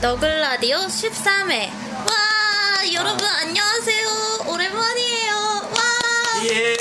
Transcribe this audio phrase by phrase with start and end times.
[0.00, 1.70] 너글 라디오 13회.
[1.70, 4.06] 와, 여러분 안녕하세요.
[4.46, 5.34] 오랜만이에요.
[5.34, 5.82] 와.
[6.44, 6.76] 예.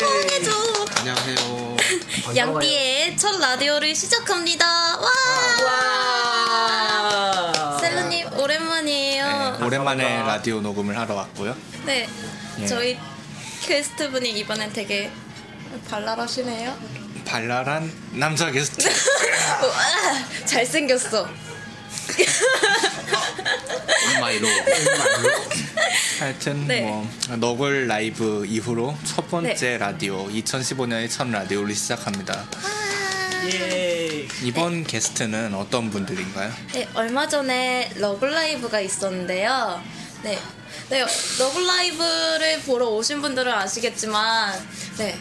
[0.00, 0.50] 호응해줘.
[0.98, 1.76] 안녕하세요.
[2.36, 4.66] 양띠의 첫 라디오를 시작합니다.
[4.98, 5.08] 와.
[5.64, 7.78] 와.
[7.80, 9.56] 셀루님 오랜만이에요.
[9.58, 11.56] 네, 오랜만에 라디오 녹음을 하러 왔고요.
[11.84, 12.08] 네.
[12.60, 12.66] 예.
[12.66, 12.96] 저희
[13.62, 15.10] 게스트 분이 이번엔 되게
[15.90, 17.00] 발랄하시네요.
[17.30, 18.88] 발랄한 남자 게스트.
[19.62, 21.28] 와, 잘생겼어.
[24.16, 24.48] 온마이로.
[26.18, 26.80] 하여튼 네.
[26.80, 29.78] 뭐 너굴 라이브 이후로 첫 번째 네.
[29.78, 32.46] 라디오 2015년의 첫 라디오를 시작합니다.
[33.52, 34.26] 예.
[34.42, 36.52] 이번 게스트는 어떤 분들인가요?
[36.72, 39.80] 네, 얼마 전에 러블라이브가 있었는데요.
[40.24, 40.36] 네.
[40.88, 41.06] 네,
[41.38, 44.58] 러블라이브를 보러 오신 분들은 아시겠지만,
[44.98, 45.16] 네.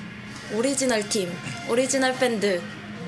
[0.54, 1.32] 오리지널 팀,
[1.68, 2.62] 오리지널 밴드,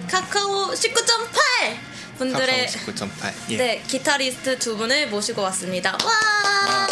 [0.10, 2.18] 카카오 19.8!
[2.18, 3.34] 분들의, 카카오 19.8.
[3.50, 3.58] 예.
[3.58, 5.98] 네, 기타리스트 두 분을 모시고 왔습니다.
[6.04, 6.88] 와!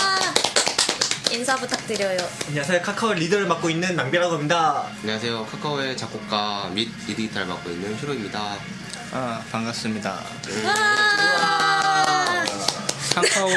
[1.31, 2.17] 인사 부탁드려요.
[2.47, 2.81] 안녕하세요.
[2.81, 4.87] 카카오 리더를 맡고 있는 낭비라고 합니다.
[5.01, 5.45] 안녕하세요.
[5.45, 8.57] 카카오의 작곡가 및 리드 기타를 맡고 있는 휴로입니다.
[9.11, 10.09] 아 반갑습니다.
[10.65, 12.43] 와!
[13.13, 13.49] 카카오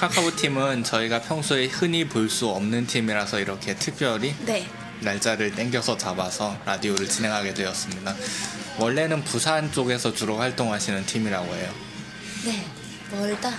[0.00, 4.68] 카카오 팀은 저희가 평소에 흔히 볼 수 없는 팀이라서 이렇게 특별히 네.
[5.02, 8.14] 날짜를 땡겨서 잡아서 라디오를 진행하게 되었습니다.
[8.78, 11.72] 원래는 부산 쪽에서 주로 활동하시는 팀이라고 해요.
[12.44, 12.66] 네.
[13.10, 13.50] 멀다.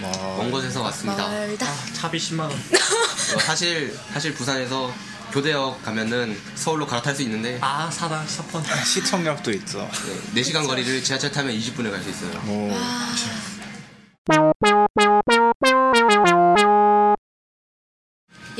[0.00, 1.28] 뭐 먼 곳에서 왔습니다.
[1.28, 1.66] 멀다.
[1.92, 2.50] 차비 10만 원.
[2.52, 4.92] 어, 사실 사실 부산에서
[5.32, 8.64] 교대역 가면은 서울로 갈아탈 수 있는데 아, 사다 샷펀.
[8.84, 9.88] 시청역도 있죠.
[10.34, 12.32] 네, 4시간 거리를 지하철 타면 20분에 갈 수 있어요.
[12.48, 12.72] 오,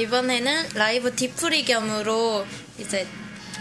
[0.01, 2.47] 이번에는 라이브 디프리 겸으로
[2.79, 3.07] 이제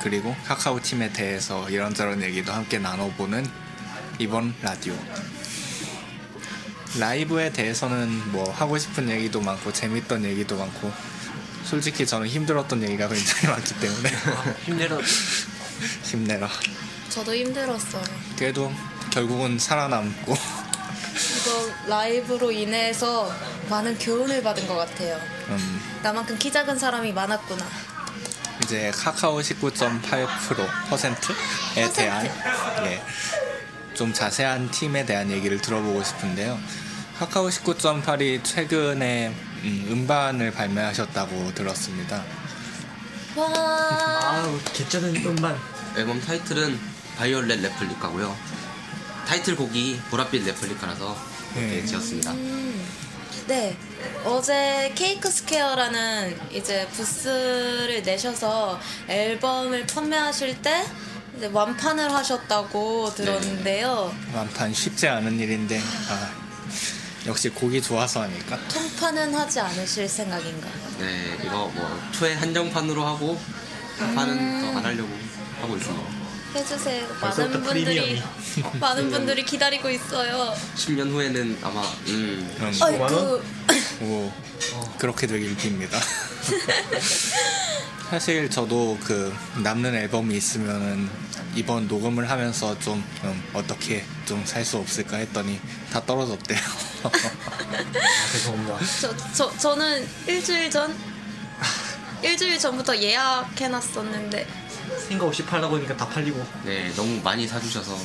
[0.01, 3.45] 그리고 카카오 팀에 대해서 이런저런 얘기도 함께 나눠보는
[4.19, 4.97] 이번 라디오.
[6.97, 10.91] 라이브에 대해서는 뭐 하고 싶은 얘기도 많고 재밌던 얘기도 많고
[11.65, 14.09] 솔직히 저는 힘들었던 얘기가 굉장히 많기 때문에
[14.63, 14.97] 힘내라.
[16.03, 16.49] 힘내라.
[17.09, 18.03] 저도 힘들었어요.
[18.37, 18.71] 그래도
[19.11, 23.29] 결국은 살아남고 이거 라이브로 인해서
[23.69, 25.19] 많은 교훈을 받은 것 같아요.
[25.49, 27.65] 음, 나만큼 키 작은 사람이 많았구나.
[28.63, 32.25] 이제 카카오 19.8% 퍼센트에 대한
[32.85, 33.01] 예,
[33.93, 36.59] 좀 자세한 팀에 대한 얘기를 들어보고 싶은데요.
[37.19, 42.23] 카카오 19.8이 최근에 음, 음반을 발매하셨다고 들었습니다.
[43.35, 45.57] 와, 아, 개쩌는 음반.
[45.97, 46.79] 앨범 타이틀은
[47.17, 48.35] 바이올렛 레플리카고요.
[49.27, 51.17] 타이틀곡이 보랏빛 레플리카라서
[51.55, 51.85] 이렇게 네.
[51.85, 52.33] 지었습니다.
[53.49, 53.75] 네.
[54.25, 60.85] 어제 케이크 스퀘어라는 이제 부스를 내셔서 앨범을 판매하실 때
[61.35, 64.13] 이제 완판을 하셨다고 들었는데요.
[64.35, 66.31] 완판 쉽지 않은 일인데 아,
[67.25, 70.73] 역시 곡이 좋아서 하니까 통판은 하지 않으실 생각인가요?
[70.99, 73.39] 네, 이거 뭐 초에 한정판으로 하고
[73.97, 75.09] 판은 더 안 하려고
[75.59, 76.18] 하고 있습니다.
[76.55, 77.07] 해주세요.
[77.21, 78.21] 많은 분들이.
[78.79, 80.53] 많은 분들이 기다리고 있어요.
[80.75, 83.41] 10년 후에는 아마 음, 음, 아이고,
[84.01, 84.31] 오,
[84.97, 85.91] 그렇게 되길 빕니다.
[88.09, 89.31] 사실 저도 그
[89.63, 91.07] 남는 앨범이 있으면은
[91.55, 95.59] 이번 녹음을 하면서 좀 음, 어떻게 좀 살 수 없을까 했더니
[95.91, 96.59] 다 떨어졌대요.
[97.03, 97.09] 아,
[98.31, 98.77] 죄송합니다.
[99.01, 100.95] 저, 저 저는 일주일 전
[102.23, 104.47] 일주일 전부터 예약해놨었는데
[104.97, 106.45] 생각 없이 팔다 보니까 다 팔리고.
[106.63, 107.97] 네, 너무 많이 사주셔서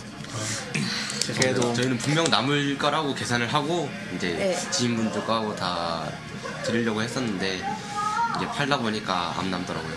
[1.37, 4.71] 그래도 저희는 분명 남을 거라고 계산을 하고 이제 네.
[4.71, 6.07] 지인분들 거하고 다
[6.65, 7.57] 드리려고 했었는데
[8.37, 9.93] 이제 팔다 보니까 안 남더라고요.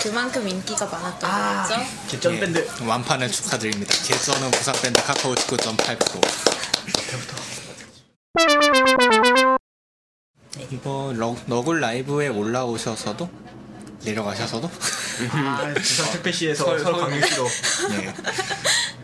[0.00, 1.80] 그만큼 인기가 많았던 아, 거죠.
[2.08, 2.82] 개쩌는 예, 밴드.
[2.82, 3.94] 완판을 축하드립니다.
[4.04, 5.98] 개쩌는 부산 밴드 카카오 19.8%.
[7.10, 7.42] 때부터.
[10.70, 13.30] 이거 러, 너굴 라이브에 올라오셔서도
[14.04, 14.70] 내려가셔서도
[15.30, 17.00] 아, 부산 택배시에서 서울.
[17.00, 17.46] 광역시로.
[17.92, 18.14] 예.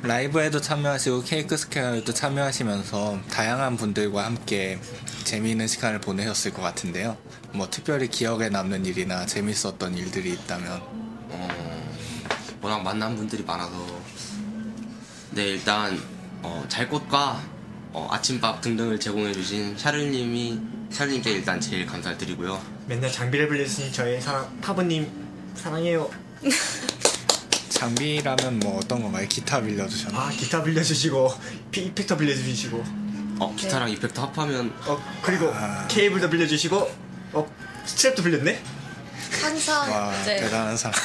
[0.02, 4.78] 라이브에도 참여하시고 케이크 스퀘어에도 참여하시면서 다양한 분들과 함께
[5.24, 7.16] 재미있는 시간을 보내셨을 것 같은데요.
[7.52, 10.80] 뭐 특별히 기억에 남는 일이나 재밌었던 일들이 있다면
[11.30, 11.48] 어,
[12.62, 13.86] 워낙 만난 분들이 많아서
[15.30, 16.00] 네, 일단
[16.42, 17.42] 어, 잘꽃과
[17.92, 22.60] 어, 아침밥 등등을 제공해주신 샤를님이 샤를님께 일단 제일 감사를 드리고요.
[22.86, 25.08] 맨날 장비를 빌려주신 저희 사랑 파브님
[25.54, 26.10] 사랑해요.
[27.68, 29.26] 장비라면 뭐 어떤 건가요?
[29.28, 30.18] 기타 빌려주셨나?
[30.18, 31.32] 아 기타 빌려주시고
[31.70, 32.84] 피 이펙터 빌려주시고
[33.40, 35.86] 어, 기타랑 이펙트 합하면 어 그리고 아.
[35.88, 36.76] 케이블도 빌려주시고
[37.34, 37.54] 어
[37.86, 38.60] 스트랩도 빌렸네.
[39.42, 40.98] 항상 와 이제 대단한 사람.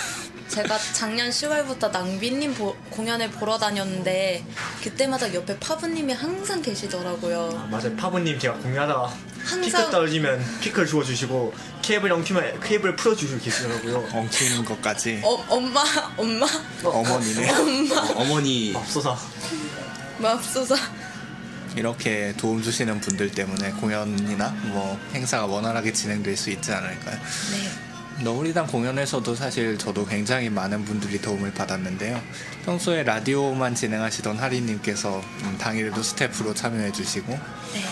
[0.54, 4.46] 제가 작년 10월부터 낭비님 보- 공연을 보러 다녔는데
[4.84, 7.68] 그때마다 옆에 파브님이 항상 아, 계시더라고요.
[7.72, 9.14] 맞아요 파브님 제가 공유하다가
[9.44, 14.08] 항상- 피클 떨어지면 피클 주워주시고 케이블 엉키면 케이블 풀어주시고 계시더라고요.
[14.14, 15.84] 엉키는 것까지 어, 엄마,
[16.18, 16.46] 엄마,
[16.84, 17.50] 어 머니네.
[17.50, 19.18] 어, 어머니 맙소사.
[20.20, 20.76] 맙소사.
[21.76, 27.16] 이렇게 도움 주시는 분들 때문에 공연이나 뭐 행사가 원활하게 진행될 수 있지 않을까요?
[27.16, 27.93] 네.
[28.22, 32.22] 너구리당 공연에서도 사실 저도 굉장히 많은 분들이 도움을 받았는데요.
[32.66, 37.86] 평소에 라디오만 진행하시던 하리님께서 음, 당일에도 스태프로 참여해주시고 네.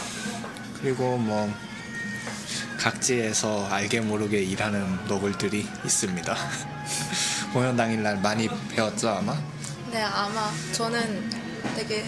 [0.82, 1.52] 그리고 뭐
[2.78, 6.36] 각지에서 알게 모르게 일하는 너굴들이 있습니다.
[7.54, 9.38] 공연 당일날 많이 배웠죠 아마?
[9.92, 11.30] 네, 아마 저는
[11.76, 12.06] 되게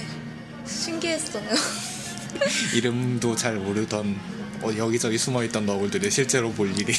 [0.65, 1.49] 신기했어요.
[2.73, 4.17] 이름도 잘 모르던
[4.61, 6.93] 어, 여기저기 숨어있던 너굴들을 실제로 볼 일이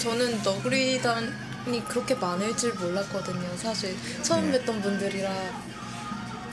[0.00, 3.54] 저는 너구리단이 그렇게 많을 줄 몰랐거든요.
[3.58, 4.58] 사실 처음 네.
[4.64, 5.30] 뵀던 분들이라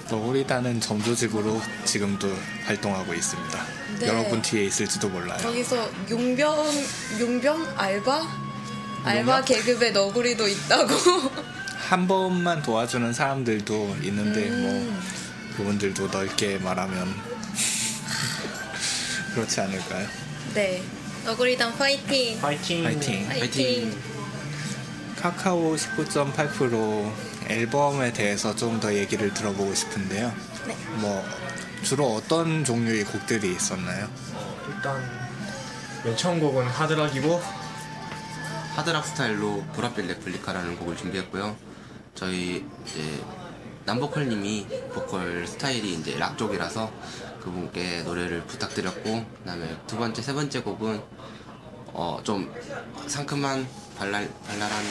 [0.09, 2.27] 너구리단은 점조직으로 지금도
[2.65, 3.65] 활동하고 있습니다.
[3.99, 4.07] 네.
[4.07, 5.37] 여러분 뒤에 있을지도 몰라요.
[5.41, 6.65] 거기서 용병
[7.21, 8.21] 용병 알바
[9.05, 9.45] 알바?
[9.45, 10.93] 계급의 너구리도 있다고.
[11.87, 14.61] 한 번만 도와주는 사람들도 있는데 음.
[14.61, 14.93] 뭐
[15.55, 17.07] 그분들도 넓게 말하면
[19.33, 20.05] 그렇지 않을까요?
[20.53, 20.83] 네.
[21.27, 22.39] 너구리단 파이팅.
[22.39, 22.83] 파이팅.
[22.83, 23.27] 파이팅.
[23.27, 24.01] 파이팅.
[25.17, 27.11] 카카오 19.8%
[27.49, 30.33] 앨범에 대해서 좀 더 얘기를 들어보고 싶은데요.
[30.67, 30.77] 네.
[31.01, 31.21] 뭐
[31.83, 34.07] 주로 어떤 종류의 곡들이 있었나요?
[34.35, 35.03] 어, 일단
[36.05, 37.41] 맨 처음 곡은 하드락이고
[38.77, 41.57] 하드락 스타일로 보랏빛 레플리카라는 곡을 준비했고요.
[42.15, 43.21] 저희 이제
[43.83, 46.89] 남보컬님이 보컬 스타일이 이제 락 쪽이라서
[47.41, 51.01] 그분께 노래를 부탁드렸고 그다음에 두 번째 세 번째 곡은
[51.97, 52.53] 어 좀
[53.07, 53.67] 상큼한
[53.97, 54.83] 발랄 발랄한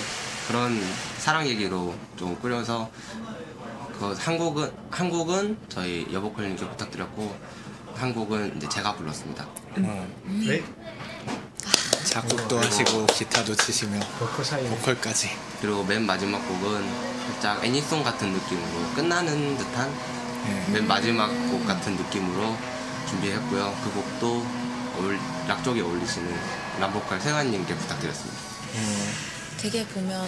[0.48, 0.80] 그런
[1.18, 2.90] 사랑 얘기로 좀 꾸려서
[3.98, 7.36] 그한 곡은 한 곡은 저희 여보컬님께 부탁드렸고
[7.94, 9.44] 한 곡은 이제 제가 불렀습니다.
[9.44, 10.62] 어, 네
[12.04, 15.30] 작곡도 하시고 기타도 치시며 보컬 사이 보컬 까지.
[15.60, 19.92] 그리고 맨 마지막 곡은 살짝 애니송 같은 느낌으로 끝나는 듯한
[20.48, 20.72] 예.
[20.72, 22.56] 맨 마지막 곡 같은 느낌으로
[23.08, 23.74] 준비했고요.
[23.84, 24.46] 그 곡도
[24.98, 26.34] 어울- 락 쪽에 어울리시는
[26.80, 28.36] 람보컬 세환님께 부탁드렸습니다.
[29.60, 30.24] 되게 보면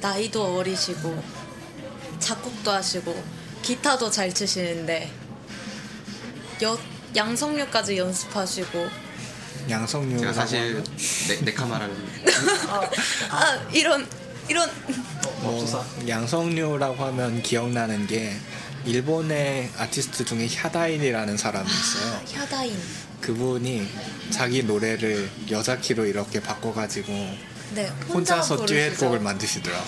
[0.00, 1.22] 나이도 어리시고
[2.18, 3.22] 작곡도 하시고
[3.62, 5.10] 기타도 잘 치시는데
[6.62, 6.78] 여,
[7.16, 8.88] 양성류까지 연습하시고
[9.68, 10.82] 양성류 제가 사실
[11.28, 11.96] 네, 네카마라는
[13.30, 14.06] 아 이런
[14.48, 14.70] 이런
[15.42, 15.66] 뭐.
[16.08, 18.36] 양성류라고 하면 기억나는 게
[18.84, 22.20] 일본의 아티스트 중에 샤다인이라는 사람이 있어요.
[22.26, 22.78] 혀다인
[23.20, 23.88] 그분이
[24.30, 27.12] 자기 노래를 여자 키로 이렇게 바꿔가지고
[27.74, 28.74] 네 혼자서 부르시죠.
[28.96, 29.86] 듀엣곡을 만드시더라고.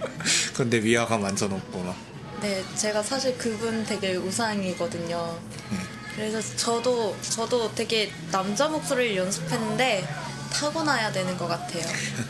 [0.54, 1.96] 근데 위화감 완전 없고 막.
[2.40, 5.38] 네 제가 사실 그분 되게 우상이거든요.
[5.70, 5.78] 네.
[6.14, 10.06] 그래서 저도 저도 되게 남자 목소리를 연습했는데
[10.52, 11.82] 타고나야 되는 것 같아요.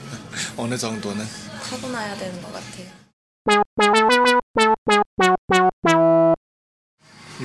[0.56, 1.24] 어느 정도는
[1.62, 3.00] 타고나야 되는 것 같아요.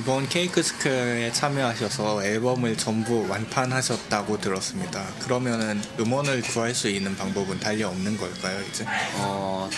[0.06, 5.04] 이번 케이크 스퀘어에 참여하셔서 앨범을 전부 완판하셨다고 들었습니다.
[5.18, 8.86] 그러면은 음원을 구할 수 있는 방법은 달리 없는 걸까요, 이제?
[9.16, 9.68] 어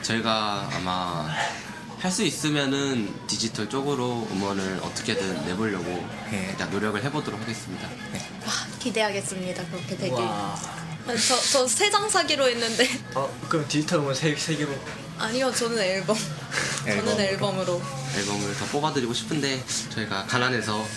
[0.00, 1.28] 저희가 아마
[1.98, 6.46] 할 수 있으면은 디지털 쪽으로 음원을 어떻게든 내보려고 예.
[6.52, 7.86] 일단 노력을 해보도록 하겠습니다.
[8.46, 9.64] 와 기대하겠습니다.
[9.66, 10.12] 그렇게 되길.
[10.14, 10.58] 와.
[11.06, 11.14] 저
[11.58, 14.72] 저 세 장 사기로 했는데 어 그럼 디지털 음원 세, 세 개로
[15.18, 16.16] 아니요 저는 앨범.
[16.84, 17.20] 저는 앨범으로.
[17.20, 17.82] 앨범으로.
[18.16, 20.84] 앨범을 더 뽑아드리고 싶은데 저희가 가난해서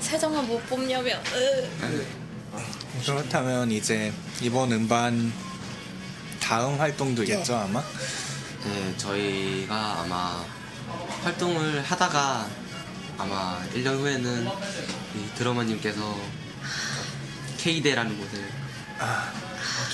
[0.00, 1.20] 세 장만 못 뽑냐면.
[1.34, 1.68] 으.
[3.04, 5.32] 그렇다면 이제 이번 음반
[6.40, 7.82] 다음 활동도겠죠, 아마?
[8.64, 10.44] 네, 저희가 아마
[11.22, 12.48] 활동을 하다가
[13.18, 16.18] 아마 1년 후에는 이 드러머님께서
[17.58, 18.42] K대라는 곳에
[18.98, 19.32] 아,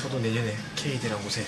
[0.01, 1.45] 저도 내년에 K대라는 곳에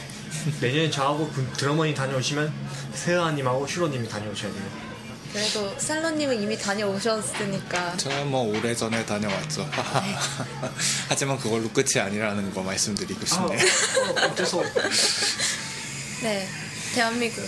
[0.61, 2.53] 내년에 저하고 그 드러머니 다녀오시면
[2.95, 4.93] 세아님하고 슈로님이 다녀오셔야 돼요.
[5.33, 7.97] 그래도 셀러님은 이미 다녀오셨으니까.
[7.97, 9.69] 저는 뭐 오래 전에 다녀왔죠.
[11.09, 13.59] 하지만 그걸로 끝이 아니라는 거 말씀드리고 아, 싶네요.
[13.59, 14.63] 어, 어째서
[16.23, 16.47] 네.
[16.95, 17.43] 대한민국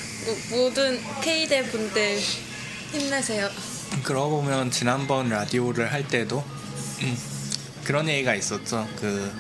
[0.50, 2.18] 모든 K대 분들
[2.92, 3.50] 힘내세요.
[4.02, 6.42] 그러고 보면 지난번 라디오를 할 때도
[7.02, 7.18] 음,
[7.84, 8.88] 그런 얘기가 있었죠.
[8.98, 9.30] 그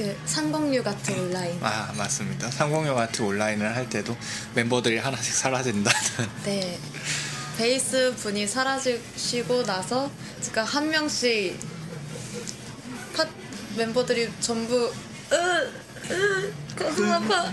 [0.00, 1.58] 그 상공류 같은 온라인.
[1.62, 2.50] 아 맞습니다.
[2.50, 4.16] 상공여 같은 온라인을 할 때도
[4.54, 6.00] 멤버들이 하나씩 사라진다는
[6.46, 6.78] 네.
[7.58, 11.54] 베이스 분이 사라지시고 나서 제가 한 명씩
[13.14, 13.26] 팟
[13.76, 14.90] 멤버들이 전부
[15.30, 17.52] 으으 가슴 아파.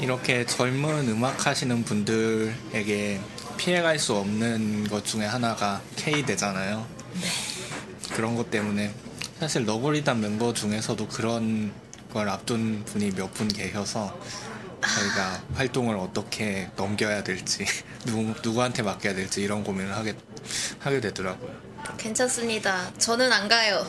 [0.00, 3.20] 이렇게 젊은 음악 하시는 분들에게
[3.58, 6.84] 피해갈 수 없는 것 중에 하나가 K대잖아요.
[8.12, 8.92] 그런 것 때문에
[9.38, 11.72] 사실 너구리단 멤버 중에서도 그런
[12.12, 14.16] 걸 앞둔 분이 몇 분 계셔서
[14.80, 17.64] 저희가 활동을 어떻게 넘겨야 될지
[18.06, 20.14] 누구, 누구한테 맡겨야 될지 이런 고민을 하게
[20.78, 21.50] 하게 되더라고요.
[21.98, 22.92] 괜찮습니다.
[22.98, 23.84] 저는 안 가요.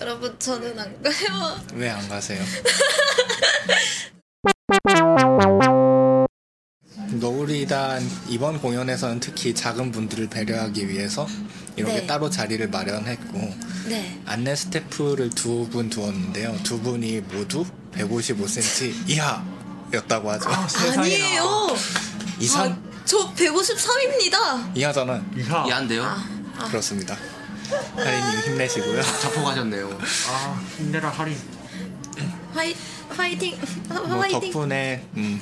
[0.00, 1.58] 여러분 저는 안 가요.
[1.74, 2.40] 왜 안 가세요?
[7.12, 11.26] 너구리단 이번 공연에서는 특히 작은 분들을 배려하기 위해서
[11.78, 12.06] 이렇게 네.
[12.06, 13.54] 따로 자리를 마련했고
[13.88, 14.20] 네.
[14.26, 16.56] 안내 스태프를 두 분 두었는데요.
[16.62, 20.48] 두 분이 모두 155cm 이하였다고 하죠.
[20.50, 20.66] 아.
[20.98, 21.68] 아니에요.
[22.40, 24.76] 이상 아, 저 153입니다.
[24.76, 25.22] 이하잖아.
[25.36, 25.64] 이하.
[25.66, 26.04] 이한데요?
[26.04, 27.16] 아, 그렇습니다.
[27.96, 29.02] 하리님 힘내시고요.
[29.20, 29.98] 자포 가셨네요.
[30.30, 31.36] 아 힘내라 할인.
[32.54, 32.74] 화이
[33.10, 33.58] 화이팅.
[33.88, 34.40] 화- 뭐 화이팅.
[34.40, 35.40] 덕분에 음,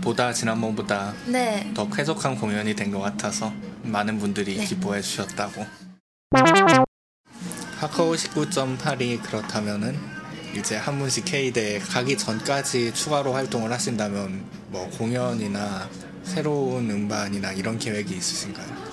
[0.00, 1.70] 보다 지난번보다 네.
[1.74, 3.52] 더 쾌적한 공연이 된 것 같아서
[3.90, 4.64] 많은 분들이 네.
[4.64, 5.66] 기뻐해 주셨다고.
[7.78, 9.98] 하카오 19.8이 그렇다면은
[10.56, 15.88] 이제 한 분씩 K대에 가기 전까지 추가로 활동을 하신다면 뭐 공연이나
[16.24, 18.86] 새로운 음반이나 이런 계획이 있으신가요?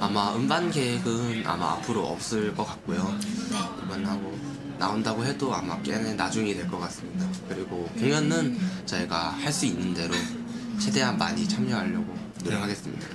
[0.00, 3.16] 아마 음반 계획은 아마 앞으로 없을 것 같고요.
[3.50, 3.56] 네.
[3.84, 4.36] 음반하고
[4.78, 7.26] 나온다고 해도 아마 꽤나 나중이 될 것 같습니다.
[7.48, 10.14] 그리고 공연은 저희가 할 수 있는 대로
[10.78, 12.14] 최대한 많이 참여하려고
[12.44, 13.06] 노력하겠습니다.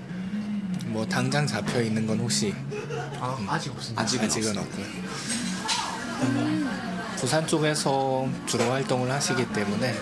[0.92, 2.54] 뭐 당장 잡혀 있는 건 혹시
[3.20, 4.02] 아 아직 없습니다.
[4.02, 4.62] 아직은, 아직은 없습니다.
[4.62, 6.22] 없고요.
[6.24, 6.70] 음,
[7.18, 9.96] 부산 쪽에서 주로 활동을 하시기 때문에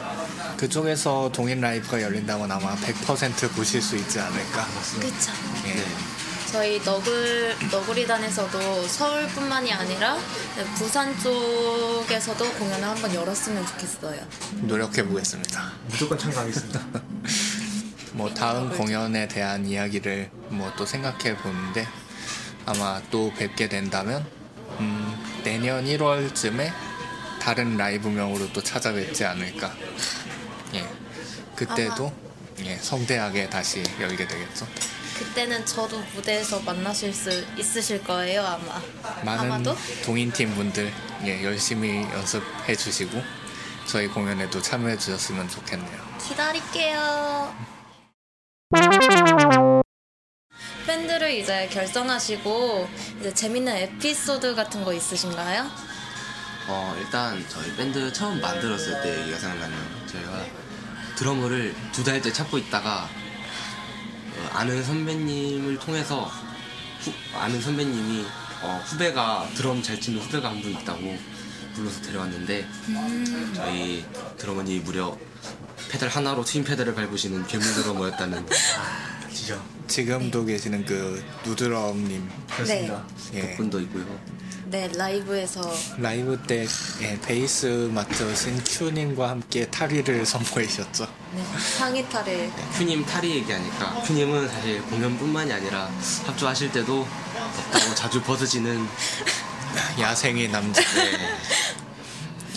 [0.58, 4.66] 그쪽에서 동인 라이브가 열린다면 아마 100% 보실 수 있지 않을까.
[5.00, 5.32] 그쵸.
[5.68, 5.74] 예.
[5.76, 5.86] 네.
[6.52, 10.18] 저희 너굴 너구리단에서도 서울뿐만이 아니라
[10.76, 14.20] 부산 쪽에서도 공연을 한번 열었으면 좋겠어요.
[14.62, 15.72] 노력해 보겠습니다.
[15.92, 16.80] 무조건 참가하겠습니다.
[18.20, 21.88] 뭐 다음 공연에 대한 이야기를 뭐 또 생각해 보는데
[22.66, 24.26] 아마 또 뵙게 된다면
[24.80, 26.70] 음, 내년 1월쯤에
[27.42, 29.74] 다른 라이브명으로 또 찾아뵙지 않을까.
[30.74, 30.86] 예.
[31.56, 32.12] 그때도
[32.66, 34.68] 예, 성대하게 다시 열게 되겠죠.
[35.18, 38.82] 그때는 저도 무대에서 만나실 수 있으실 거예요 아마.
[39.24, 39.76] 많은 아마도.
[40.06, 40.92] 동인팀 분들
[41.24, 43.22] 예, 열심히 연습해 주시고
[43.86, 46.00] 저희 공연에도 참여해 주셨으면 좋겠네요.
[46.28, 47.79] 기다릴게요.
[51.30, 55.70] 밴드를 이제 결성하시고 이제 재밌는 에피소드 같은 거 있으신가요?
[56.68, 59.80] 어, 일단 저희 밴드 처음 만들었을 때 얘기가 생각나네요.
[60.08, 60.44] 저희가
[61.16, 63.08] 드러머를 두 달째 찾고 있다가
[64.38, 66.32] 어, 아는 선배님을 통해서
[67.02, 68.26] 후- 아는 선배님이
[68.62, 71.18] 어, 후배가 드럼 잘 치는 후배가 한 분 있다고
[71.76, 72.68] 불러서 데려왔는데
[73.56, 74.04] 저희
[74.38, 75.16] 드러머니 무려
[75.90, 78.46] 페달 하나로 트윈 페달을 밟으시는 괴물 드러머였다는
[79.40, 83.06] 아 진짜 지금도 계시는 그 누드럼님 그렇습니다.
[83.34, 83.56] 예.
[83.56, 84.06] 분도 있고요.
[84.66, 85.62] 네 라이브에서
[85.98, 86.68] 라이브 때
[87.02, 91.08] 예, 베이스 맡으신 큐님과 함께 탈의를 선보이셨죠.
[91.34, 91.44] 네,
[91.78, 95.90] 상의탈을 큐님 탈이 얘기하니까 큐님은 사실 공연뿐만이 아니라
[96.26, 97.08] 합주하실 때도
[97.72, 98.86] 덥다고 자주 벗어지는
[100.00, 100.82] 야생의 남자.
[100.82, 101.18] 네,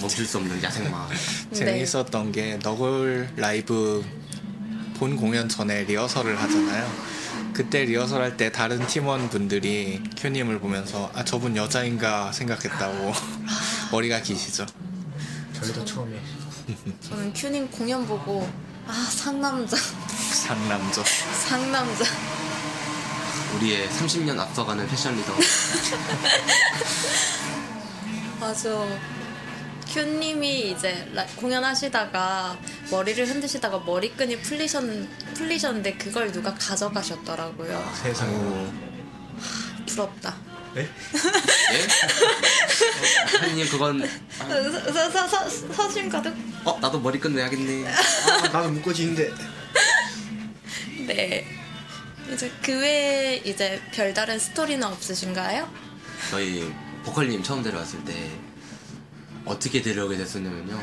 [0.00, 1.08] 멈출 수 없는 야생마.
[1.08, 1.56] 네.
[1.56, 4.04] 재미있었던 게 너굴 라이브
[5.02, 6.88] 본 공연 전에 리허설을 하잖아요.
[7.52, 13.12] 그때 리허설 할 때 다른 팀원 분들이 큐님을 보면서 아 저분 여자인가 생각했다고
[13.90, 14.64] 머리가 기시죠.
[15.54, 16.20] 저희도 처음에
[17.00, 18.48] 저는 큐님 공연 보고
[18.86, 21.02] 아 상남자 상남자.
[21.48, 22.04] 상남자
[23.56, 25.32] 우리의 30년 앞서가는 패션 리더.
[28.38, 28.86] 맞아
[29.88, 32.58] 큐님이 이제 라- 공연하시다가
[32.90, 34.82] 머리를 흔드시다가 머리끈이 풀리셨,
[35.34, 38.70] 풀리셨는데 그걸 누가 가져가셨더라고요 세상에
[39.86, 40.34] 부럽다
[40.74, 40.82] 네?
[41.72, 43.38] 예?
[43.38, 44.08] 한님 그건
[44.38, 44.46] 사,
[45.10, 46.34] 사, 사, 사, 사진 가득
[46.64, 47.86] 어 나도 머리끈 내야겠네.
[47.92, 49.30] 아 나는 묶어지는데
[51.06, 51.44] 네
[52.32, 55.68] 이제 그 외에 이제 별다른 스토리는 없으신가요?
[56.30, 56.72] 저희
[57.04, 58.30] 보컬님 처음 데려왔을 때
[59.44, 60.78] 어떻게 데려오게 됐었냐면요.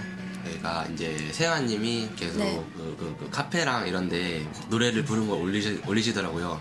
[0.46, 2.64] 저희가 이제 세아님이 계속 네.
[2.76, 6.60] 그, 그- 그 카페랑 이런데 노래를 부르는 걸 올리시, 올리시더라고요.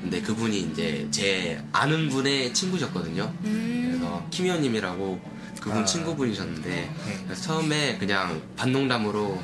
[0.00, 3.32] 근데 그분이 이제 제 아는 분의 친구셨거든요.
[3.42, 5.20] 그래서 김희원님이라고
[5.60, 5.84] 그분 아.
[5.84, 9.42] 친구분이셨는데 그래서 처음에 그냥 반농담으로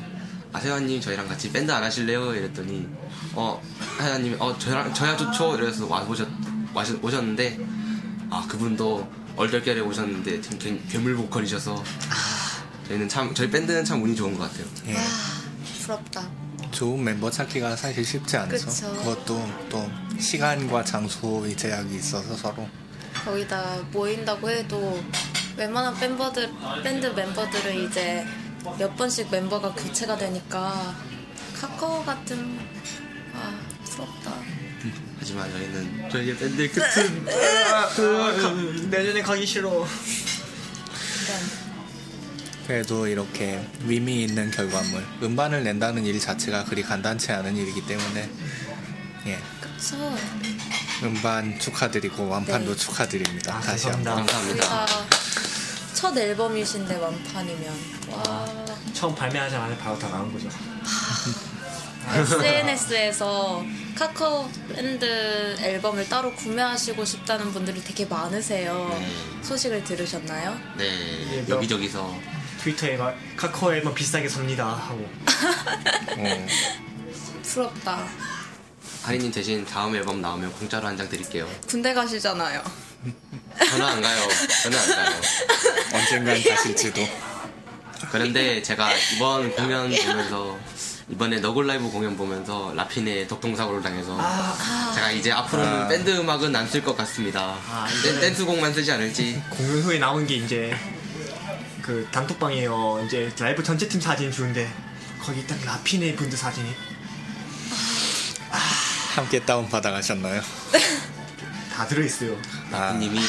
[0.52, 2.34] 아 세아님 저희랑 같이 밴드 안 하실래요?
[2.34, 2.86] 이랬더니
[3.34, 3.60] 어
[3.98, 5.56] 세아님이 어 저랑 저야 좋죠.
[5.56, 6.28] 이래서 와 오셨
[7.02, 7.58] 오셨는데
[8.30, 11.82] 아 그분도 얼떨결에 오셨는데 참 괴- 괴물 보컬이셔서
[12.88, 14.66] 저희는 참 저희 밴드는 참 운이 좋은 것 같아요.
[14.88, 14.94] 예.
[14.94, 15.00] 와
[15.82, 16.28] 부럽다.
[16.70, 18.66] 좋은 멤버 찾기가 사실 쉽지 않죠.
[18.66, 18.92] 그쵸.
[18.94, 22.66] 그것도 또 시간과 장소의 제약이 있어서 서로
[23.24, 25.02] 거기다 모인다고 해도
[25.56, 26.50] 웬만한 멤버들
[26.82, 28.26] 밴드 멤버들은 이제
[28.78, 30.94] 몇 번씩 멤버가 교체가 되니까
[31.60, 32.58] 카카오 같은
[33.34, 34.32] 아 부럽다.
[35.18, 37.26] 하지만 저희는 저희 밴드의 끝은
[37.72, 38.50] 아, 가-
[38.90, 39.86] 내년에 가기 싫어.
[42.66, 48.30] 그래도 이렇게 의미 있는 결과물 음반을 낸다는 일 자체가 그리 간단치 않은 일이기 때문에
[49.26, 49.96] 예 그쵸.
[51.02, 52.76] 음반 축하드리고 완판도 네.
[52.76, 54.16] 축하드립니다 아, 다시 감사합니다.
[54.16, 54.86] 한번 감사합니다.
[55.94, 57.74] 첫 앨범이신데 완판이면
[58.08, 58.46] 와
[58.92, 60.48] 처음 발매하자마자 바로 다 나온 거죠.
[62.10, 63.64] SNS에서
[63.96, 68.88] 카카오 밴드 앨범을 따로 구매하시고 싶다는 분들이 되게 많으세요.
[68.98, 69.42] 네.
[69.42, 70.58] 소식을 들으셨나요?
[70.76, 72.14] 네 예, 여기저기서
[72.62, 75.08] 트위터에 막 카카오 앨범 비싸게 삽니다 하고
[76.16, 76.46] 어,
[77.42, 78.06] 부럽다.
[79.02, 81.48] 하리님 대신 다음 앨범 나오면 공짜로 한 장 드릴게요.
[81.68, 82.62] 군대 가시잖아요.
[83.68, 84.28] 저는 안 가요.
[84.62, 85.20] 저는 안 가요.
[85.92, 87.02] 언젠간 가실지도
[88.10, 90.58] 그런데 제가 이번 공연 보면서
[91.08, 94.16] 이번에 너굴 라이브 공연 보면서 라피네 덕통사고를 당해서
[94.94, 95.88] 제가 이제 앞으로는 아.
[95.88, 97.56] 밴드 음악은 안 쓸 것 같습니다.
[97.68, 99.42] 아, 댄, 댄스곡만 쓰지 않을지.
[99.50, 100.74] 공연 후에 나온 게 이제
[101.82, 103.04] 그 단톡방이에요.
[103.06, 104.72] 이제 라이브 전체 팀 사진 주는데
[105.20, 106.72] 거기 딱 라피네 분들 사진이
[109.14, 110.40] 함께 다운 받아가셨나요?
[111.74, 112.36] 다 들어있어요.
[112.70, 113.20] 아, 라쿠님이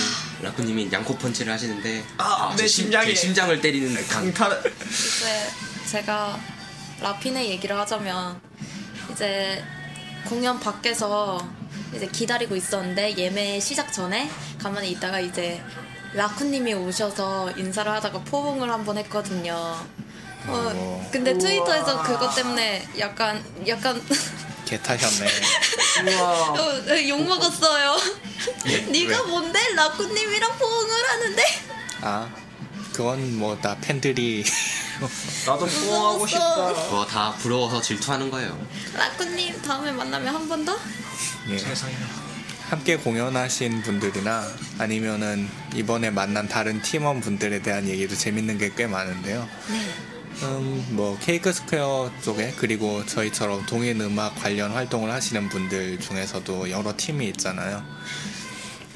[0.42, 3.08] 라쿠님이 양코 펀치를 하시는데 아, 제내 심- 심장에.
[3.08, 5.50] 제 심장을 때리는 강타 이제
[5.90, 6.40] 제가
[7.08, 8.40] 라핀의 얘기를 하자면
[9.12, 9.62] 이제
[10.30, 11.38] 공연 밖에서
[11.94, 15.62] 이제 기다리고 있었는데 예매 시작 전에 가만히 있다가 이제
[16.14, 19.54] 라쿠님이 오셔서 인사를 하다가 포옹을 한 번 했거든요.
[20.46, 21.10] 어, 오.
[21.12, 24.02] 근데 트위터에서 그것 때문에 약간 약간
[24.66, 25.30] 개 타셨네
[26.10, 27.98] 우와 어, 욕 먹었어요.
[28.68, 29.28] 예, 네가 왜?
[29.30, 31.44] 뭔데 라쿠님이랑 포옹을 하는데?
[32.02, 32.30] 아
[32.94, 34.44] 그건 뭐다 팬들이
[35.46, 36.74] 나도 포옹하고 싶다.
[36.74, 38.58] 그거 다 부러워서 질투하는 거예요.
[38.96, 40.78] 라쿠님 다음에 만나면 한 번 더?
[41.50, 41.58] 예.
[41.58, 41.94] 세상에.
[42.70, 44.48] 함께 공연하신 분들이나
[44.80, 49.48] 아니면은 이번에 만난 다른 팀원 분들에 대한 얘기도 재밌는 게 꽤 많은데요.
[49.70, 49.88] 네.
[50.44, 56.94] 음, 뭐 케이크 스퀘어 쪽에 그리고 저희처럼 동인 음악 관련 활동을 하시는 분들 중에서도 여러
[56.98, 57.84] 팀이 있잖아요.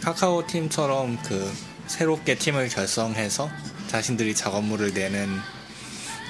[0.01, 1.53] 카카오 팀처럼 그
[1.85, 3.49] 새롭게 팀을 결성해서
[3.87, 5.39] 자신들이 작업물을 내는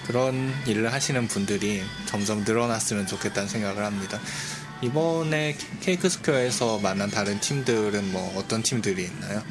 [0.08, 4.20] 그런 일을 하시는 분들이 점점 늘어났으면 좋겠다는 생각을 합니다.
[4.82, 9.44] 이번에 케이크 스퀘어에서 만난 다른 팀들은 뭐 어떤 팀들이 있나요?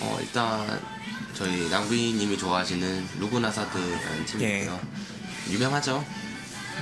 [0.00, 0.80] 어, 일단
[1.34, 4.80] 저희 낭비님이 좋아하시는 루그나사드라는 팀이고요.
[5.50, 6.04] 유명하죠.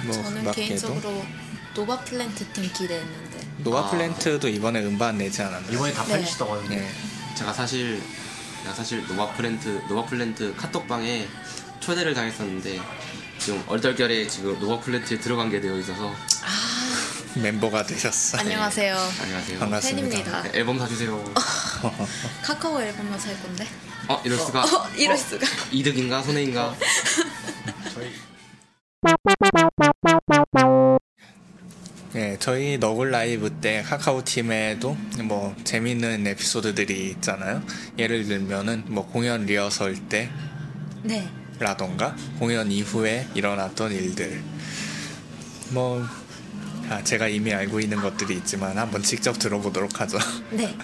[0.05, 0.53] 뭐 저는 음악계도?
[0.53, 1.27] 개인적으로
[1.75, 3.91] 노바 플랜트 팀 기대했는데 노바 아.
[3.91, 5.73] 플랜트도 이번에 음반 내지 않았나요?
[5.73, 6.13] 이번에 다 네.
[6.13, 7.35] 팔리시다고 하는데 예.
[7.35, 8.03] 제가 사실
[8.63, 11.29] 제가 사실 노바 플랜트 노바 플랜트 카톡방에
[11.83, 12.81] 초대를 당했었는데
[13.39, 16.15] 지금 얼떨결에 지금 노바플랜트에 들어간 게 되어 있어서
[17.35, 18.39] 멤버가 되셨어.
[18.39, 19.59] 안녕하세요 안녕하세요.
[19.59, 20.09] 반갑습니다.
[20.09, 21.25] 팬입니다 네, 앨범 사주세요.
[22.43, 23.67] 카카오 앨범만 살 건데
[24.09, 24.63] 어 이럴 수가.
[24.63, 26.75] 어, 이럴 수가 이득인가 손해인가?
[27.95, 28.13] 저희
[32.15, 37.63] 예, 저희 너굴 라이브 때 카카오 팀에도 뭐 재밌는 에피소드들이 있잖아요.
[37.99, 40.31] 예를 들면은 뭐 공연 리허설 네때
[41.63, 44.43] 라던가 공연 이후에 일어났던 일들.
[45.71, 46.05] 뭐
[46.91, 50.19] 아, 제가 이미 알고 있는 것들이 있지만 한번 직접 들어보도록 하죠.
[50.51, 50.77] 네.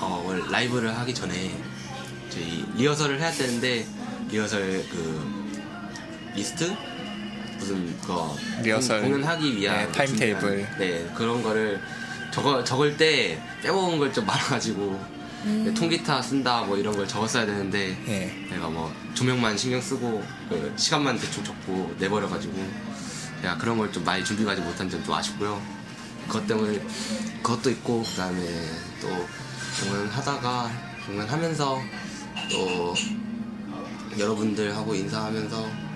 [0.00, 1.52] 어 원래 라이브를 하기 전에
[2.30, 3.86] 저희 리허설을 해야 되는데
[4.30, 5.52] 리허설 그
[6.34, 6.74] 리스트
[7.58, 8.12] 무슨 그
[8.62, 10.40] 리허설, 공연하기 위한 네, 타임 테이블.
[10.66, 11.80] 준비한- 네 그런 거를
[12.32, 14.98] 적어 적을 때 빼먹은 걸 좀 많아가지고
[15.44, 18.46] 네, 통기타 쓴다 뭐 이런 걸 적었어야 되는데 예.
[18.54, 22.54] 내가 뭐 조명만 신경 쓰고 그 시간만 대충 적고 내버려가지고
[23.40, 25.60] 제가 그런 걸 좀 많이 준비하지 못한 점 좀 아쉽고요.
[26.28, 26.78] 그것 때문에
[27.42, 28.40] 그것도 있고 그다음에
[29.00, 29.08] 또
[29.88, 30.70] 공연하다가
[31.06, 31.78] 공연하면서
[32.52, 32.94] 또
[34.18, 35.91] 여러분들하고 인사하면서 아,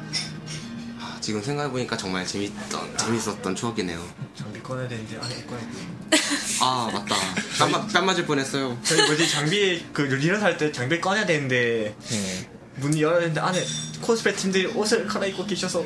[1.27, 4.01] 지금 생각해보니까 정말 재밌던 재밌었던 추억이네요.
[4.39, 6.19] 장비 꺼내야 되는데 안에 꺼야 돼.
[6.61, 7.17] 아 맞다.
[7.59, 8.79] 뺨, 맞- 뺨 맞을 뻔했어요.
[8.85, 12.49] 저희 뭐지 장비 그 리허설 할때 장비 꺼내야 되는데 예.
[12.77, 13.61] 문 열어야 되는데 안에
[14.03, 15.85] 코스프레 팀들이 옷을 갈아입고 계셔서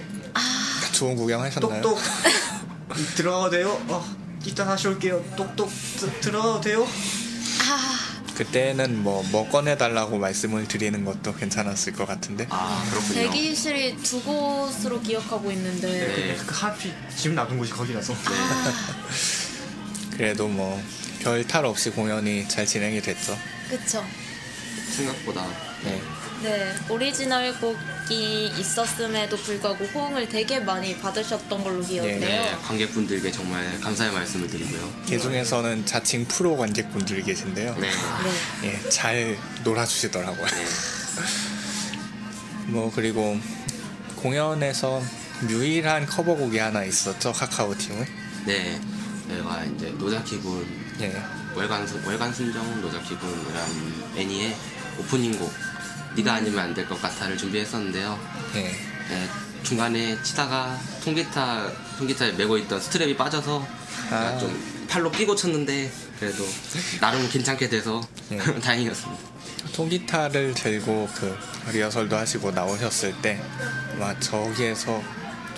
[0.93, 1.81] 좋은 구경 하셨나요?
[1.81, 1.99] 똑똑
[3.17, 3.83] 들어가도 돼요?
[3.89, 4.05] 어,
[4.45, 5.25] 이따 다시 올게요.
[5.39, 6.87] 똑똑 드- 들어가도 돼요?
[8.41, 12.47] 그때는 뭐, 뭐 꺼내달라고 말씀을 드리는 것도 괜찮았을 것 같은데.
[12.49, 13.31] 아 그렇군요.
[13.31, 16.37] 대기실이 두 곳으로 기억하고 있는데 네.
[16.47, 18.15] 그 하필 지금 놔둔 곳이 거기라서
[20.17, 20.83] 그래도 뭐,
[21.23, 23.37] 별 탈 없이 공연이 잘 진행이 됐죠.
[23.69, 24.03] 그쵸
[24.97, 25.47] 생각보다
[25.85, 26.01] 네.
[26.43, 27.77] 네 오리지널 곡
[28.11, 34.93] 이 있었음에도 불구하고 호응을 되게 많이 받으셨던 걸로 기억해요 네, 관객분들께 정말 감사의 말씀을 드리고요.
[35.09, 37.77] 그 중에서는 자칭 프로 관객분들이 계신데요.
[37.77, 37.89] 네.
[38.63, 38.69] 네.
[38.69, 40.45] 예, 잘 놀아주시더라고요.
[40.45, 40.65] 네.
[42.67, 43.39] 뭐, 그리고
[44.17, 45.03] 공연에서
[45.49, 48.05] 유일한 커버곡이 하나 있었죠, 카카오 팀은.
[48.47, 48.81] 네.
[49.29, 50.67] 저희가 이제 노자키군
[51.01, 51.23] 예.
[51.55, 54.57] 월간 순정 노자키군이란 애니의
[54.99, 55.53] 오프닝 곡
[56.17, 58.19] 네가 아니면 안 될 것 같아를 준비했었는데요.
[58.57, 58.63] 예.
[58.63, 59.29] 네,
[59.63, 63.67] 중간에 치다가 통기타 통기타에 메고 있던 스트랩이 빠져서
[64.11, 64.39] 아.
[64.39, 66.45] 좀 팔로 끼고 쳤는데 그래도
[67.01, 68.01] 나름 괜찮게 돼서
[68.33, 68.39] 예.
[68.61, 69.31] 다행이었습니다.
[69.75, 71.37] 통기타를 들고 그
[71.73, 73.41] 리허설도 하시고 나오셨을 때,
[73.99, 75.03] 와, 저기에서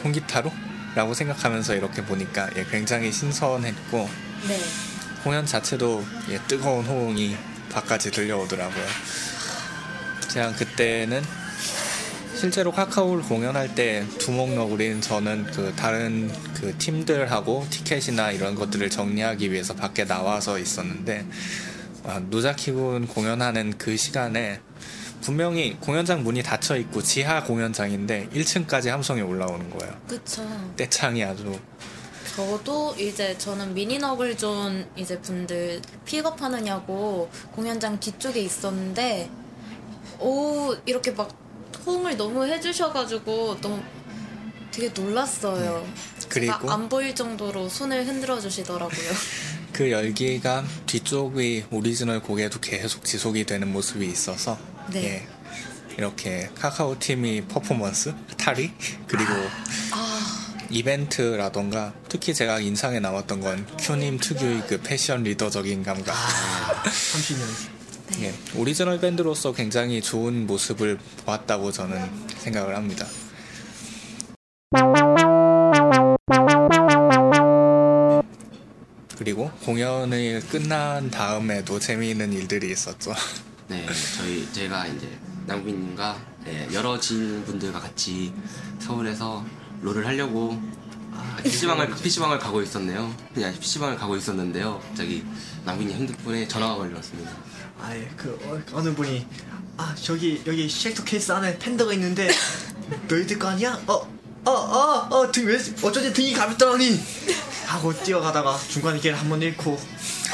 [0.02, 0.52] 통기타로?
[0.94, 4.10] 라고 생각하면서 이렇게 보니까 예, 굉장히 신선했고,
[4.48, 4.60] 네.
[5.24, 7.36] 공연 자체도 예, 뜨거운 호응이
[7.72, 8.84] 밖까지 들려오더라고요.
[10.32, 11.22] 제가 그때는
[12.34, 19.74] 실제로 카카오를 공연할 때 두목너구리는 저는 그 다른 그 팀들하고 티켓이나 이런 것들을 정리하기 위해서
[19.74, 21.26] 밖에 나와서 있었는데
[22.04, 24.60] 아, 노자키군 공연하는 그 시간에
[25.20, 29.94] 분명히 공연장 문이 닫혀 있고 지하 공연장인데 1층까지 함성이 올라오는 거예요.
[30.08, 30.42] 그쵸
[30.76, 31.60] 떼창이 아주
[32.34, 39.41] 저도 이제 저는 미니너굴존 이제 분들 픽업하느냐고 공연장 뒤쪽에 있었는데
[40.22, 41.30] 오 이렇게 막
[41.84, 43.82] 호응을 너무 해주셔가지고 너무
[44.70, 45.86] 되게 놀랐어요.
[46.28, 49.10] 그리고 제가 안 보일 정도로 손을 흔들어 주시더라고요.
[49.72, 54.58] 그 열기가 뒤쪽의 오리지널 곡에도 계속 지속이 되는 모습이 있어서
[54.92, 55.04] 네.
[55.04, 55.28] 예,
[55.96, 58.70] 이렇게 카카오 팀이 퍼포먼스 탈이
[59.06, 59.32] 그리고
[59.92, 66.14] 아 이벤트라던가 특히 제가 인상에 남았던 건 큐님 특유의 그 패션 리더적인 감각
[66.84, 67.81] 30년
[68.20, 71.98] 예, 오리지널 밴드로서 굉장히 좋은 모습을 보았다고 저는
[72.38, 73.06] 생각을 합니다.
[79.16, 83.14] 그리고 공연이 끝난 다음에도 재미있는 일들이 있었죠.
[83.68, 85.08] 네, 저희 제가 이제
[85.46, 88.32] 남빈님과 네, 여러 지인분들과 같이
[88.80, 89.44] 서울에서
[89.80, 90.60] 롤을 하려고
[91.42, 93.14] PC방을 PC방을 가고 있었네요.
[93.34, 94.80] 그냥 PC방을 가고 있었는데요.
[94.88, 95.24] 갑자기
[95.64, 97.30] 남빈님 핸드폰에 전화가 걸렸습니다.
[97.80, 98.38] 아예 그
[98.72, 99.26] 어, 느 분이
[99.76, 102.28] 아 저기 여기 쉐이터 케이스 안에 팬더가 있는데
[103.08, 103.80] 너희들 거 아니야?
[104.44, 107.00] 어어어어등왜 어쩐지 등이 가볍더니
[107.66, 109.78] 하고 뛰어가다가 중간에 길을 한 번 잃고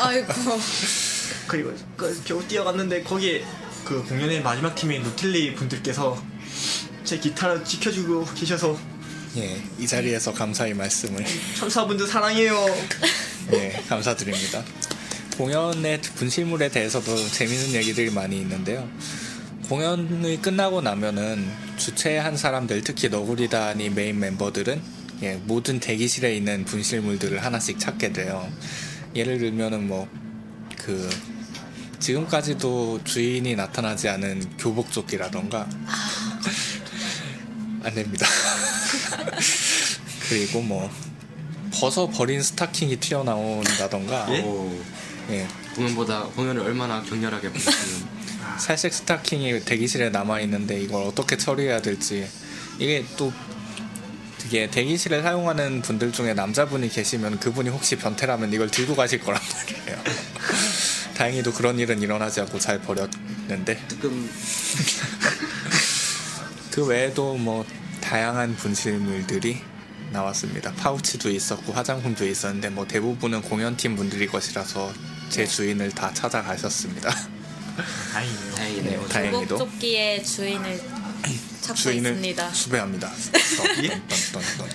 [0.01, 0.33] 아이고
[1.47, 3.44] 그리고 그 겨우 뛰어갔는데 거기에
[3.85, 6.21] 그 공연의 마지막 팀의 노틸리 분들께서
[7.05, 8.79] 제 기타를 지켜주고 계셔서
[9.37, 11.25] 예, 이 자리에서 감사의 말씀을
[11.57, 12.55] 천사분들 사랑해요.
[13.53, 14.64] 예, 감사드립니다.
[15.37, 18.88] 공연의 분실물에 대해서도 재밌는 얘기들이 많이 있는데요.
[19.69, 24.81] 공연이 끝나고 나면은 주최한 사람들, 특히 너구리단이 메인 멤버들은
[25.23, 28.51] 예, 모든 대기실에 있는 분실물들을 하나씩 찾게 돼요.
[29.14, 30.09] 예를 들면은 뭐,
[30.77, 31.09] 그,
[31.99, 35.69] 지금까지도 주인이 나타나지 않은 교복 조끼라던가,
[37.88, 38.27] 안 됩니다.
[40.29, 40.90] 그리고 뭐,
[41.72, 44.42] 벗어 버린 스타킹이 튀어나온다던가, 예?
[44.42, 44.79] 오,
[45.31, 48.09] 예, 공연보다 공연을 얼마나 격렬하게 보셨으면
[48.59, 52.29] 살색 스타킹이 대기실에 남아 있는데 이걸 어떻게 처리해야 될지.
[52.79, 53.33] 이게 또
[54.38, 60.03] 되게 대기실에 사용하는 분들 중에 남자분이 계시면 그분이 혹시 변태라면 이걸 들고 가실 거란 말이에요.
[61.16, 63.77] 다행히도 그런 일은 일어나지 않고 잘 버렸는데.
[63.88, 64.31] 뜨끔
[66.79, 67.67] 그 외에도 뭐
[68.01, 69.61] 다양한 분실물들이
[70.12, 70.73] 나왔습니다.
[70.75, 74.93] 파우치도 있었고 화장품도 있었는데 뭐 대부분은 공연팀 분들이 것이라서
[75.29, 77.11] 제 주인을 다 찾아가셨습니다.
[78.12, 78.55] 다행이네요.
[78.55, 79.01] 다행이네요.
[79.03, 79.59] 네, 다행- 다행히도.
[79.59, 80.81] 조끼의 주인을
[81.62, 82.51] 찾고 주인을 있습니다.
[82.53, 83.11] 수배합니다.
[83.83, 83.88] 예?
[83.88, 84.01] 떤,
[84.33, 84.69] 떤, 떤.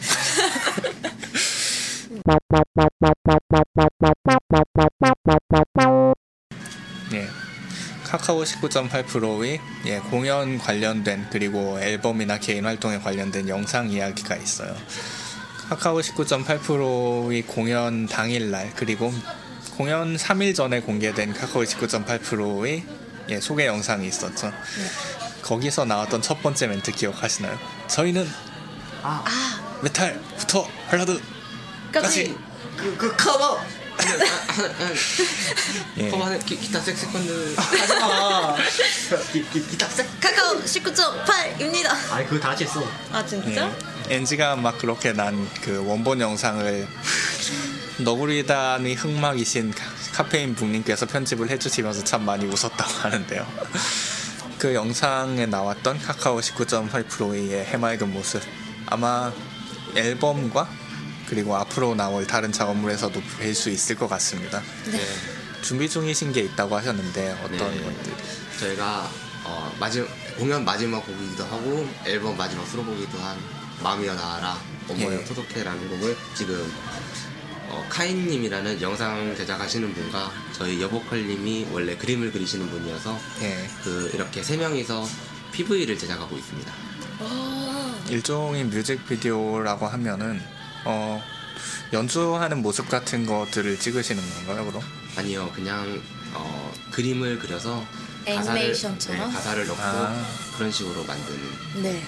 [8.13, 14.75] 카카오 19.8%의 예, 공연 관련된 그리고 앨범이나 개인 활동에 관련된 영상 이야기가 있어요.
[15.67, 19.11] 카카오 19.8%의 공연 당일날 그리고
[19.75, 22.85] 공연 3일 전에 공개된 카카오 19.8%의
[23.29, 24.53] 예, 소개 영상이 있었죠.
[25.41, 27.57] 거기서 나왔던 첫 번째 멘트 기억하시나요?
[27.87, 28.29] 저희는
[29.01, 29.23] 아,
[29.81, 31.19] 메탈부터 발라드
[31.91, 32.37] 까지
[32.77, 33.59] 그, 그 커버
[35.97, 36.09] 예.
[36.09, 38.55] 커버는 기, 기타 섹 세컨드 하지마
[39.31, 41.89] 기, 기, 기타 색 카카오 19.8입니다.
[42.11, 43.69] 아니 그거 다 같이 했어 아 진짜?
[44.09, 44.15] 예.
[44.15, 46.87] NG가 막 그렇게 난 그 원본 영상을
[47.99, 53.47] 너구리단의 흑막이신 카- 카페인 북님께서 편집을 해주시면서 참 많이 웃었다고 하는데요.
[54.57, 58.41] 그 영상에 나왔던 카카오 19.8%의 해맑은 모습
[58.87, 59.31] 아마
[59.95, 60.67] 앨범과
[61.27, 64.61] 그리고 앞으로 나올 다른 작업물에서도 뵐 수 있을 것 같습니다.
[64.91, 64.99] 네.
[65.61, 67.83] 준비 중이신 게 있다고 하셨는데 어떤 네.
[67.83, 68.13] 것들?
[68.59, 69.09] 저희가
[69.45, 70.05] 어, 마지,
[70.37, 73.37] 공연 마지막 곡이기도 하고 앨범 마지막 수록곡이기도 한
[73.81, 74.57] 마음이여 닿아라
[74.89, 75.23] 思いよ 예.
[75.25, 76.71] 届け라는 곡을 지금
[77.69, 84.57] 어, 카인님이라는 영상 제작하시는 분과 저희 여보컬님이 원래 그림을 그리시는 분이어서 예, 그 이렇게 세
[84.57, 85.07] 명이서
[85.51, 86.71] PV를 제작하고 있습니다.
[88.09, 90.41] 일종의 뮤직비디오라고 하면은
[90.85, 91.23] 어,
[91.91, 94.83] 연주하는 모습 같은 것들을 찍으시는 건가요, 그럼?
[95.15, 96.01] 아니요, 그냥
[96.33, 97.85] 어, 그림을 그려서
[98.25, 99.31] 애니메이션처럼?
[99.31, 100.25] 가사를, 네, 가사를 넣고 아.
[100.57, 102.03] 그런 식으로 만드는 네.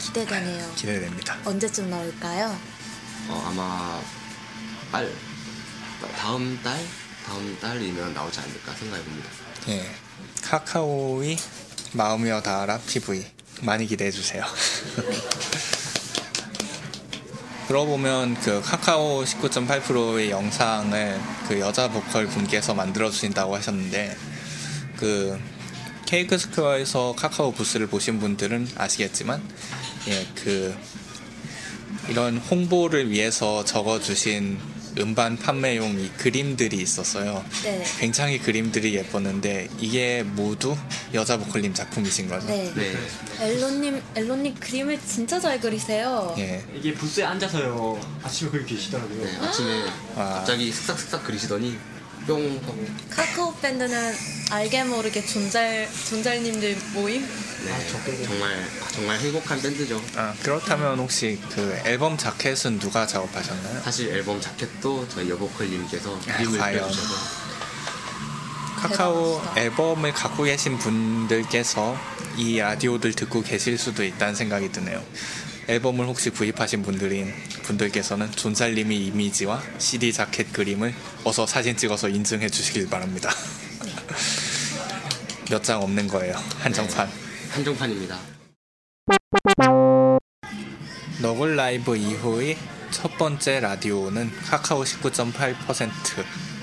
[0.00, 0.72] 기대되네요.
[0.74, 1.38] 기대됩니다.
[1.44, 2.56] 언제쯤 나올까요?
[3.28, 4.00] 어, 아마
[4.90, 5.12] 빨
[6.16, 6.78] 다음 달
[7.26, 9.28] 다음 달이면 나오지 않을까 생각해 봅니다.
[9.68, 9.90] 예,
[10.42, 11.36] 카카오의
[11.92, 13.26] 마음이여 닿아라 PV
[13.62, 14.44] 많이 기대해 주세요.
[17.68, 24.16] 그러고 보면 그 카카오 19.8%의 영상을 그 여자 보컬 분께서 만들어 주신다고 하셨는데
[24.96, 25.38] 그
[26.06, 29.42] 케이크 스퀘어에서 카카오 부스를 보신 분들은 아시겠지만
[30.08, 30.74] 예 그
[32.08, 34.58] 이런 홍보를 위해서 적어주신
[34.98, 37.44] 음반 판매용 이 그림들이 있었어요.
[37.62, 37.84] 네.
[37.98, 40.76] 굉장히 그림들이 예뻤는데 이게 모두
[41.14, 42.46] 여자 보컬님 작품이신 거죠?
[42.48, 42.72] 네.
[42.74, 42.94] 네,
[43.40, 46.34] 엘로님, 엘로님 그림을 진짜 잘 그리세요.
[46.38, 46.62] 예.
[46.74, 49.82] 이게 부스에 앉아서요 아침에 그렇게 계시더라고요 네, 아침에
[50.16, 50.34] 아.
[50.36, 51.76] 갑자기 슥싹슥싹 그리시더니
[52.28, 54.14] 뿅 하고 카카오 밴드는
[54.50, 57.22] 알게 모르게 존잘 존잘님들 모임?
[57.22, 60.00] 네, 아, 저- 정말 정말 행복한 밴드죠.
[60.14, 63.80] 아, 그렇다면 혹시 그 앨범 자켓은 누가 작업하셨나요?
[63.82, 66.80] 사실 앨범 자켓도 저희 여보컬님께서 그림을 과연.
[66.82, 67.14] 그려주셔서
[68.76, 69.60] 카카오 대단하시다.
[69.62, 71.96] 앨범을 갖고 계신 분들께서
[72.36, 75.02] 이 라디오를 듣고 계실 수도 있다는 생각이 드네요.
[75.68, 77.32] 앨범을 혹시 구입하신 분들인
[77.64, 83.30] 분들께서는 존살님의 이미지와 CD 자켓 그림을 어서 사진 찍어서 인증해 주시길 바랍니다.
[85.50, 86.34] 몇 장 없는 거예요.
[86.60, 87.08] 한정판.
[87.50, 88.18] 한정판입니다.
[91.20, 92.56] 너굴 라이브 이후의
[92.90, 95.90] 첫 번째 라디오는 카카오 19.8%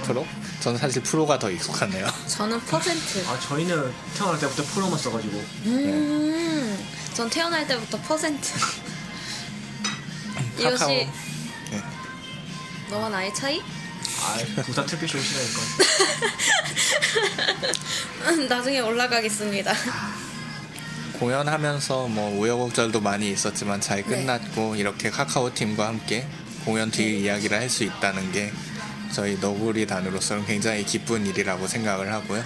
[0.04, 0.26] 프로?
[0.62, 2.08] 저는 사실 프로가 더 익숙하네요.
[2.28, 3.24] 저는 퍼센트.
[3.28, 6.78] 아 저희는 태어날 때부터 프로만 써가지고 음,
[7.14, 8.54] 전 태어날 때부터 퍼센트.
[10.64, 10.92] 카카오.
[10.92, 11.08] 이것이
[11.74, 11.84] 예.
[12.90, 13.62] 너와 나의 차이?
[14.22, 14.38] 아
[14.86, 15.62] 특별쇼 싫어니까
[18.30, 19.74] 음, 나중에 올라가겠습니다.
[21.20, 24.04] 공연하면서 뭐 우여곡절도 많이 있었지만 잘 네.
[24.04, 26.28] 끝났고 이렇게 카카오 팀과 함께
[26.66, 28.52] 공연 뒤 이야기를 할 수 있다는 게
[29.14, 32.44] 저희 너구리 단으로서는 굉장히 기쁜 일이라고 생각을 하고요.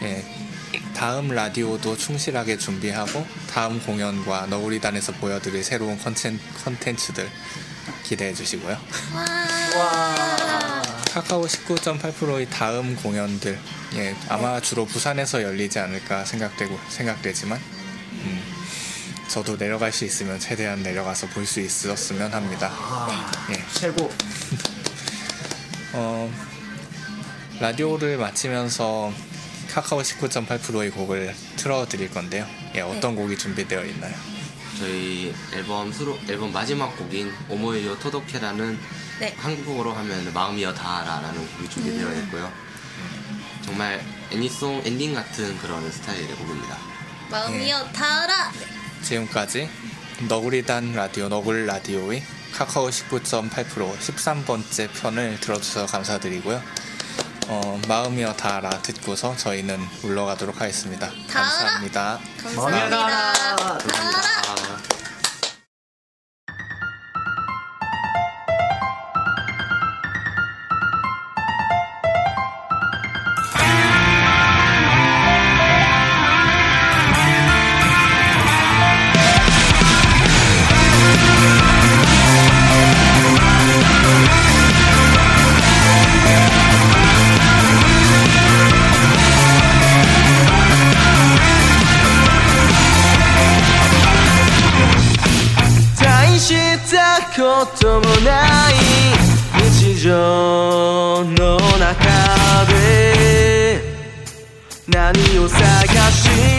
[0.00, 0.08] 네.
[0.08, 0.47] 예.
[0.94, 7.28] 다음 라디오도 충실하게 준비하고 다음 공연과 너구리 단에서 보여드릴 새로운 컨텐, 컨텐츠들
[8.04, 8.76] 기대해 주시고요.
[9.14, 10.82] 와.
[11.12, 13.58] 카카오 19.8%의 다음 공연들
[13.94, 17.58] 예 아마 주로 부산에서 열리지 않을까 생각되고 생각되지만
[18.12, 18.42] 음,
[19.28, 22.70] 저도 내려갈 수 있으면 최대한 내려가서 볼 수 있었으면 합니다.
[22.72, 23.64] 아 예.
[23.72, 24.10] 최고
[25.94, 26.30] 어,
[27.60, 29.12] 라디오를 마치면서
[29.78, 32.44] 카카오 19.8%의 곡을 틀어드릴 건데요.
[32.74, 34.12] 예, 어떤 곡이 준비되어 있나요?
[34.76, 38.76] 저희 앨범 수록 앨범 마지막 곡인 오모에요 토도케라는
[39.20, 39.36] 네.
[39.38, 42.52] 한국어로 하면 마음이여 닿아라라는 곡이 준비되어 있고요.
[43.64, 46.76] 정말 애니송 엔딩 같은 그런 스타일의 곡입니다.
[47.30, 48.52] 마음이여 닿아라.
[49.02, 49.70] 지금까지
[50.28, 56.60] 너구리단 라디오 너굴 라디오의 카카오 19.8% 13번째 편을 들어주셔서 감사드리고요.
[57.48, 61.10] 어, 마음이여 닿아라 듣고서 저희는 물러가도록 하겠습니다.
[61.32, 61.48] 닿아라!
[61.48, 62.20] 감사합니다.
[62.56, 63.32] 마음이여 닿아라.
[63.32, 63.78] 닿아라.
[63.78, 64.47] 감사합니다.
[104.90, 106.57] 何を探し